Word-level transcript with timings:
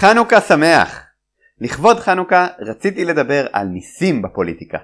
חנוכה 0.00 0.40
שמח! 0.40 1.00
לכבוד 1.60 2.00
חנוכה 2.00 2.46
רציתי 2.58 3.04
לדבר 3.04 3.46
על 3.52 3.66
ניסים 3.66 4.22
בפוליטיקה. 4.22 4.78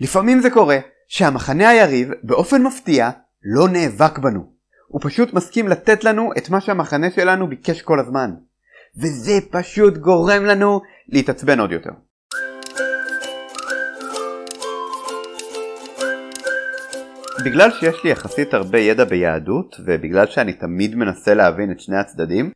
לפעמים 0.00 0.40
זה 0.40 0.50
קורה 0.50 0.78
שהמחנה 1.08 1.68
היריב 1.68 2.10
באופן 2.22 2.62
מפתיע 2.62 3.10
לא 3.44 3.68
נאבק 3.68 4.18
בנו. 4.18 4.52
הוא 4.88 5.00
פשוט 5.04 5.32
מסכים 5.32 5.68
לתת 5.68 6.04
לנו 6.04 6.30
את 6.38 6.50
מה 6.50 6.60
שהמחנה 6.60 7.10
שלנו 7.10 7.48
ביקש 7.48 7.82
כל 7.82 8.00
הזמן. 8.00 8.30
וזה 8.96 9.32
פשוט 9.50 9.96
גורם 9.96 10.44
לנו 10.44 10.80
להתעצבן 11.08 11.60
עוד 11.60 11.72
יותר. 11.72 11.90
בגלל 17.44 17.70
שיש 17.70 18.04
לי 18.04 18.10
יחסית 18.10 18.54
הרבה 18.54 18.78
ידע 18.78 19.04
ביהדות, 19.04 19.76
ובגלל 19.84 20.26
שאני 20.26 20.52
תמיד 20.52 20.94
מנסה 20.94 21.34
להבין 21.34 21.72
את 21.72 21.80
שני 21.80 21.96
הצדדים, 21.96 22.50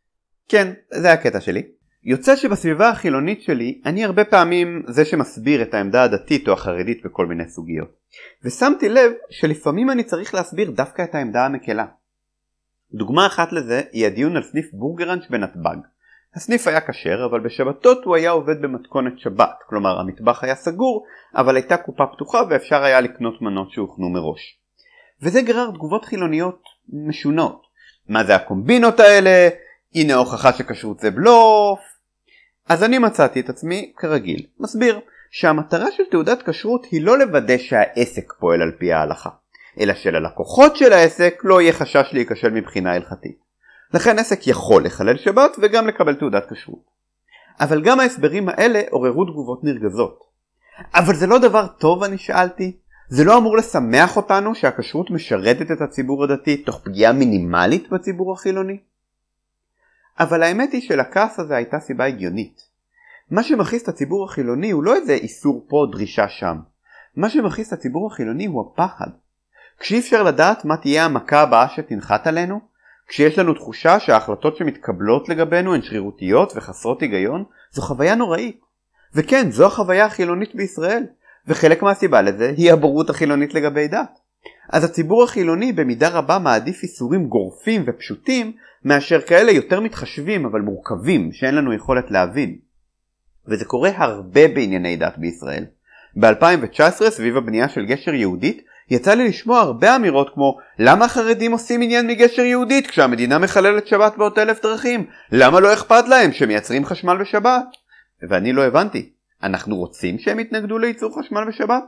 כן, 0.49 0.73
זה 0.93 1.13
הקטע 1.13 1.41
שלי. 1.41 1.72
יוצא 2.05 2.35
שבסביבה 2.35 2.89
החילונית 2.89 3.41
שלי 3.41 3.81
אני 3.85 4.05
הרבה 4.05 4.25
פעמים 4.25 4.83
זה 4.87 5.05
שמסביר 5.05 5.61
את 5.61 5.73
העמדה 5.73 6.03
הדתית 6.03 6.47
או 6.47 6.53
החרדית 6.53 7.01
בכל 7.05 7.25
מיני 7.25 7.49
סוגיות. 7.49 7.89
ושמתי 8.43 8.89
לב 8.89 9.11
שלפעמים 9.29 9.89
אני 9.89 10.03
צריך 10.03 10.33
להסביר 10.33 10.71
דווקא 10.71 11.01
את 11.03 11.15
העמדה 11.15 11.45
המקלה. 11.45 11.85
דוגמה 12.93 13.25
אחת 13.25 13.51
לזה 13.51 13.81
היא 13.91 14.05
הדיון 14.05 14.37
על 14.37 14.43
סניף 14.43 14.65
בורגראנץ' 14.73 15.27
בנתב"ג. 15.29 15.77
הסניף 16.35 16.67
היה 16.67 16.81
כשר 16.81 17.25
אבל 17.29 17.39
בשבתות 17.39 18.03
הוא 18.03 18.15
היה 18.15 18.31
עובד 18.31 18.61
במתכונת 18.61 19.19
שבת, 19.19 19.55
כלומר 19.69 19.99
המטבח 19.99 20.43
היה 20.43 20.55
סגור 20.55 21.05
אבל 21.35 21.55
הייתה 21.55 21.77
קופה 21.77 22.03
פתוחה 22.05 22.41
ואפשר 22.49 22.83
היה 22.83 23.01
לקנות 23.01 23.41
מנות 23.41 23.71
שהוכנו 23.71 24.09
מראש. 24.09 24.57
וזה 25.21 25.41
גרר 25.41 25.71
תגובות 25.71 26.05
חילוניות 26.05 26.61
משונות. 27.07 27.61
מה 28.09 28.23
זה 28.23 28.35
הקומבינות 28.35 28.99
האלה? 28.99 29.49
הנה 29.95 30.15
הוכחה 30.15 30.53
שכשרות 30.53 30.99
זה 30.99 31.11
בלוף. 31.11 31.92
אז 32.69 32.83
אני 32.83 32.97
מצאתי 32.97 33.39
את 33.39 33.49
עצמי, 33.49 33.93
כרגיל, 33.97 34.45
מסביר 34.59 34.99
שהמטרה 35.31 35.91
של 35.91 36.03
תעודת 36.11 36.49
כשרות 36.49 36.85
היא 36.85 37.01
לא 37.01 37.17
לוודא 37.17 37.57
שהעסק 37.57 38.33
פועל 38.39 38.61
על 38.61 38.71
פי 38.79 38.93
ההלכה, 38.93 39.29
אלא 39.79 39.93
שללקוחות 39.93 40.75
של 40.75 40.93
העסק 40.93 41.41
לא 41.43 41.61
יהיה 41.61 41.73
חשש 41.73 42.09
להיכשל 42.13 42.49
מבחינה 42.49 42.93
הלכתית. 42.93 43.37
לכן 43.93 44.19
עסק 44.19 44.47
יכול 44.47 44.85
לחלל 44.85 45.17
שבת 45.17 45.51
וגם 45.61 45.87
לקבל 45.87 46.15
תעודת 46.15 46.51
כשרות. 46.51 46.93
אבל 47.59 47.81
גם 47.81 47.99
ההסברים 47.99 48.49
האלה 48.49 48.81
עוררו 48.89 49.25
תגובות 49.25 49.63
נרגזות. 49.63 50.19
אבל 50.95 51.15
זה 51.15 51.27
לא 51.27 51.39
דבר 51.39 51.67
טוב 51.67 52.03
אני 52.03 52.17
שאלתי? 52.17 52.77
זה 53.09 53.23
לא 53.23 53.37
אמור 53.37 53.57
לשמח 53.57 54.17
אותנו 54.17 54.55
שהכשרות 54.55 55.11
משרתת 55.11 55.71
את 55.71 55.81
הציבור 55.81 56.23
הדתי 56.23 56.57
תוך 56.57 56.81
פגיעה 56.83 57.13
מינימלית 57.13 57.89
בציבור 57.89 58.33
החילוני? 58.33 58.77
אבל 60.19 60.43
האמת 60.43 60.71
היא 60.71 60.81
שלכעס 60.81 61.39
הזה 61.39 61.55
הייתה 61.55 61.79
סיבה 61.79 62.05
הגיונית. 62.05 62.61
מה 63.31 63.43
שמכעיס 63.43 63.83
את 63.83 63.87
הציבור 63.87 64.25
החילוני 64.25 64.71
הוא 64.71 64.83
לא 64.83 64.95
איזה 64.95 65.13
איסור 65.13 65.65
פה 65.69 65.85
דרישה 65.91 66.29
שם. 66.29 66.57
מה 67.15 67.29
שמכעיס 67.29 67.67
את 67.67 67.73
הציבור 67.73 68.07
החילוני 68.11 68.45
הוא 68.45 68.65
הפחד. 68.73 69.07
כשאי 69.79 69.99
אפשר 69.99 70.23
לדעת 70.23 70.65
מה 70.65 70.77
תהיה 70.77 71.05
המכה 71.05 71.41
הבאה 71.41 71.69
שתנחת 71.69 72.27
עלינו, 72.27 72.59
כשיש 73.07 73.39
לנו 73.39 73.53
תחושה 73.53 73.99
שההחלטות 73.99 74.57
שמתקבלות 74.57 75.29
לגבינו 75.29 75.75
הן 75.75 75.81
שרירותיות 75.81 76.53
וחסרות 76.55 77.01
היגיון, 77.01 77.43
זו 77.71 77.81
חוויה 77.81 78.15
נוראית. 78.15 78.61
וכן, 79.15 79.51
זו 79.51 79.65
החוויה 79.65 80.05
החילונית 80.05 80.55
בישראל, 80.55 81.03
וחלק 81.47 81.83
מהסיבה 81.83 82.21
לזה 82.21 82.53
היא 82.57 82.73
הבורות 82.73 83.09
החילונית 83.09 83.53
לגבי 83.53 83.87
דת. 83.87 84.19
אז 84.69 84.83
הציבור 84.83 85.23
החילוני 85.23 85.73
במידה 85.73 86.09
רבה 86.09 86.39
מעדיף 86.39 86.83
איסורים 86.83 87.27
גורפים 87.27 87.83
ופשוטים 87.87 88.51
מאשר 88.83 89.21
כאלה 89.21 89.51
יותר 89.51 89.79
מתחשבים 89.79 90.45
אבל 90.45 90.61
מורכבים 90.61 91.31
שאין 91.31 91.55
לנו 91.55 91.73
יכולת 91.73 92.11
להבין. 92.11 92.57
וזה 93.47 93.65
קורה 93.65 93.89
הרבה 93.95 94.47
בענייני 94.47 94.95
דת 94.95 95.17
בישראל. 95.17 95.65
ב-2019 96.15 97.09
סביב 97.09 97.37
הבנייה 97.37 97.69
של 97.69 97.85
גשר 97.85 98.13
יהודית 98.13 98.61
יצא 98.89 99.13
לי 99.13 99.27
לשמוע 99.27 99.59
הרבה 99.59 99.95
אמירות 99.95 100.29
כמו 100.33 100.57
למה 100.79 101.05
החרדים 101.05 101.51
עושים 101.51 101.81
עניין 101.81 102.07
מגשר 102.07 102.41
יהודית 102.41 102.87
כשהמדינה 102.87 103.39
מחללת 103.39 103.87
שבת 103.87 104.17
בעוד 104.17 104.39
אלף 104.39 104.61
דרכים? 104.61 105.05
למה 105.31 105.59
לא 105.59 105.73
אכפת 105.73 106.07
להם 106.07 106.31
שמייצרים 106.31 106.85
חשמל 106.85 107.17
בשבת? 107.21 107.65
ואני 108.29 108.53
לא 108.53 108.63
הבנתי, 108.63 109.13
אנחנו 109.43 109.75
רוצים 109.75 110.19
שהם 110.19 110.39
יתנגדו 110.39 110.77
לייצור 110.77 111.19
חשמל 111.19 111.41
בשבת? 111.47 111.83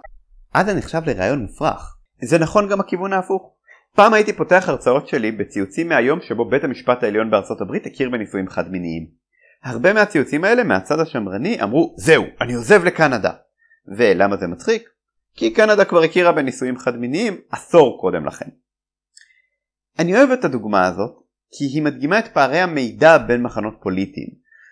אז 0.54 0.66
זה 0.66 0.74
נחשב 0.74 1.02
לרעיון 1.06 1.40
מופרך. 1.42 1.95
זה 2.22 2.40
נכון 2.40 2.70
גם 2.70 2.80
הכיוון 2.80 3.14
ההפוך. 3.14 3.56
פעם 3.96 4.14
הייתי 4.14 4.34
פותח 4.34 4.70
הרצאות 4.70 5.08
שלי 5.08 5.32
בציוצים 5.32 5.90
מהיום 5.90 6.20
שבו 6.22 6.50
בית 6.50 6.64
המשפט 6.64 7.04
העליון 7.04 7.32
בארצות 7.32 7.62
הברית 7.62 7.86
הכיר 7.86 8.10
בנישואים 8.10 8.50
חד 8.50 8.72
מיניים. 8.72 9.08
הרבה 9.64 9.94
מהציוצים 9.94 10.44
האלה 10.44 10.64
מהצד 10.64 11.00
השמרני 11.00 11.64
אמרו 11.64 11.96
זהו, 11.98 12.24
אני 12.42 12.54
עוזב 12.54 12.84
לקנדה. 12.84 13.32
ולמה 13.98 14.38
זה 14.38 14.48
מצחיק? 14.48 14.90
כי 15.36 15.54
קנדה 15.54 15.86
כבר 15.86 16.04
הכירה 16.04 16.32
בנישואים 16.32 16.78
חד 16.78 16.98
מיניים 16.98 17.38
עשור 17.52 18.02
קודם 18.02 18.26
לכן. 18.26 18.50
אני 20.00 20.18
אוהב 20.18 20.32
את 20.32 20.46
הדוגמה 20.46 20.86
הזאת 20.88 21.12
כי 21.52 21.66
היא 21.66 21.84
מדגימה 21.84 22.20
את 22.20 22.28
פערי 22.28 22.60
המידע 22.60 23.18
בין 23.18 23.42
מחנות 23.42 23.74
פוליטיים. 23.82 24.28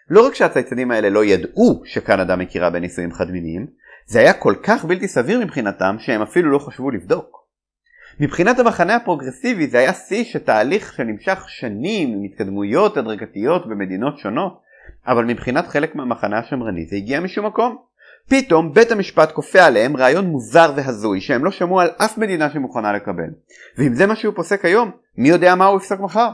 לא 0.09 0.27
רק 0.27 0.35
שהצייצנים 0.35 0.91
האלה 0.91 1.09
לא 1.09 1.25
ידעו 1.25 1.81
שקנדה 1.85 2.35
מכירה 2.35 2.69
בנישואים 2.69 3.13
חד 3.13 3.31
מיניים, 3.31 3.67
זה 4.05 4.19
היה 4.19 4.33
כל 4.33 4.55
כך 4.63 4.85
בלתי 4.85 5.07
סביר 5.07 5.39
מבחינתם 5.39 5.95
שהם 5.99 6.21
אפילו 6.21 6.51
לא 6.51 6.59
חשבו 6.59 6.91
לבדוק. 6.91 7.43
מבחינת 8.19 8.59
המחנה 8.59 8.95
הפרוגרסיבי 8.95 9.67
זה 9.67 9.77
היה 9.77 9.93
שיא 9.93 10.23
שתהליך 10.23 10.93
שנמשך 10.93 11.43
שנים 11.47 12.09
עם 12.09 12.23
התקדמויות 12.23 12.97
הדרגתיות 12.97 13.69
במדינות 13.69 14.17
שונות, 14.17 14.61
אבל 15.07 15.25
מבחינת 15.25 15.67
חלק 15.67 15.95
מהמחנה 15.95 16.39
השמרני 16.39 16.85
זה 16.85 16.95
הגיע 16.95 17.19
משום 17.19 17.45
מקום. 17.45 17.77
פתאום 18.29 18.73
בית 18.73 18.91
המשפט 18.91 19.31
כופה 19.31 19.65
עליהם 19.65 19.97
רעיון 19.97 20.25
מוזר 20.25 20.73
והזוי 20.75 21.21
שהם 21.21 21.45
לא 21.45 21.51
שמעו 21.51 21.79
על 21.79 21.89
אף 21.97 22.17
מדינה 22.17 22.49
שמוכנה 22.49 22.93
לקבל. 22.93 23.29
ואם 23.77 23.93
זה 23.93 24.07
מה 24.07 24.15
שהוא 24.15 24.33
פוסק 24.35 24.65
היום, 24.65 24.91
מי 25.17 25.29
יודע 25.29 25.55
מה 25.55 25.65
הוא 25.65 25.77
יפסק 25.77 25.99
מחר? 25.99 26.29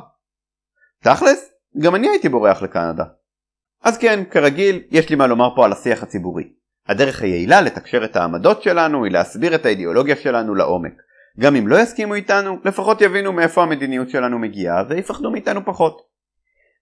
תכלס, 1.04 1.52
גם 1.80 1.96
אני 1.96 2.10
הייתי 2.10 2.30
בורח 2.30 2.62
לקנדה. 2.62 3.04
אז 3.84 3.98
כן, 3.98 4.24
כרגיל, 4.32 4.84
יש 4.92 5.10
לי 5.10 5.16
מה 5.16 5.28
לומר 5.28 5.56
פה 5.56 5.66
על 5.66 5.72
השיח 5.72 6.04
הציבורי. 6.04 6.59
הדרך 6.90 7.22
היעילה 7.22 7.62
לתקשר 7.62 8.06
את 8.06 8.16
העמדות 8.16 8.62
שלנו 8.62 9.04
היא 9.04 9.14
להסביר 9.14 9.56
את 9.56 9.66
האידיאולוגיה 9.66 10.16
שלנו 10.16 10.56
לעומק. 10.56 10.94
גם 11.40 11.56
אם 11.56 11.68
לא 11.68 11.80
יסכימו 11.80 12.16
איתנו, 12.16 12.58
לפחות 12.66 13.02
יבינו 13.02 13.34
מאיפה 13.34 13.64
המדיניות 13.64 14.10
שלנו 14.10 14.40
מגיעה 14.40 14.84
ויפחדו 14.90 15.32
מאיתנו 15.32 15.66
פחות. 15.66 16.02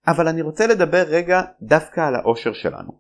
אבל 0.07 0.28
אני 0.28 0.41
רוצה 0.41 0.68
לדבר 0.68 1.03
רגע 1.07 1.41
דווקא 1.62 2.01
על 2.01 2.16
האושר 2.16 2.53
שלנו. 2.53 3.00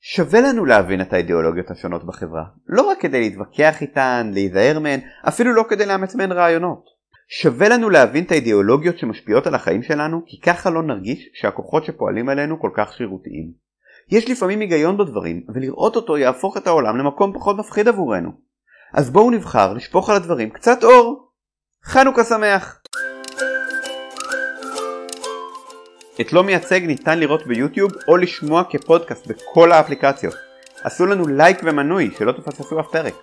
שווה 0.00 0.40
לנו 0.40 0.64
להבין 0.64 1.00
את 1.00 1.12
האידיאולוגיות 1.12 1.70
השונות 1.70 2.06
בחברה, 2.06 2.44
לא 2.66 2.82
רק 2.82 3.00
כדי 3.00 3.20
להתווכח 3.20 3.82
איתן, 3.82 4.30
להיזהר 4.34 4.78
מהן, 4.78 5.00
אפילו 5.28 5.54
לא 5.54 5.64
כדי 5.68 5.86
לאמץ 5.86 6.14
מהן 6.14 6.32
רעיונות. 6.32 6.84
שווה 7.28 7.68
לנו 7.68 7.90
להבין 7.90 8.24
את 8.24 8.30
האידיאולוגיות 8.30 8.98
שמשפיעות 8.98 9.46
על 9.46 9.54
החיים 9.54 9.82
שלנו, 9.82 10.22
כי 10.26 10.40
ככה 10.40 10.70
לא 10.70 10.82
נרגיש 10.82 11.28
שהכוחות 11.34 11.84
שפועלים 11.84 12.28
עלינו 12.28 12.60
כל 12.60 12.70
כך 12.76 12.92
שרירותיים. 12.92 13.67
יש 14.10 14.30
לפעמים 14.30 14.60
היגיון 14.60 14.96
בדברים, 14.96 15.42
ולראות 15.54 15.96
אותו 15.96 16.18
יהפוך 16.18 16.56
את 16.56 16.66
העולם 16.66 16.96
למקום 16.96 17.32
פחות 17.34 17.56
מפחיד 17.56 17.88
עבורנו. 17.88 18.30
אז 18.94 19.10
בואו 19.10 19.30
נבחר 19.30 19.72
לשפוך 19.72 20.10
על 20.10 20.16
הדברים 20.16 20.50
קצת 20.50 20.84
אור. 20.84 21.30
חנוכה 21.84 22.24
שמח! 22.24 22.80
את 26.20 26.32
לא 26.32 26.44
מייצג 26.44 26.84
ניתן 26.84 27.18
לראות 27.18 27.46
ביוטיוב 27.46 27.92
או 28.08 28.16
לשמוע 28.16 28.62
כפודקאסט 28.70 29.26
בכל 29.26 29.72
האפליקציות. 29.72 30.34
עשו 30.82 31.06
לנו 31.06 31.28
לייק 31.28 31.58
ומנוי 31.64 32.10
שלא 32.18 32.32
תפספסו 32.32 32.80
אף 32.80 32.86
פרק. 32.92 33.14